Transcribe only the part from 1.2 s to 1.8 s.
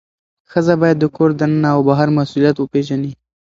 دننه